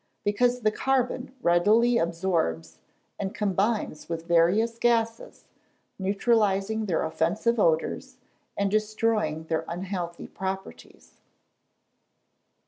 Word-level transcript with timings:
_Because 0.23 0.61
the 0.61 0.71
carbon 0.71 1.35
readily 1.43 1.99
absorbs, 1.99 2.79
and 3.19 3.35
combines 3.35 4.09
with 4.09 4.25
various 4.25 4.79
gases, 4.79 5.45
neutralising 5.99 6.87
their 6.87 7.03
offensive 7.03 7.59
odours, 7.59 8.17
and 8.57 8.71
destroying 8.71 9.43
their 9.43 9.63
unhealthy 9.67 10.25
properties. 10.27 11.21